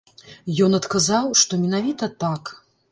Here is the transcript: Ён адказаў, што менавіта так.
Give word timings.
Ён 0.67 0.77
адказаў, 0.79 1.31
што 1.43 1.63
менавіта 1.67 2.13
так. 2.27 2.43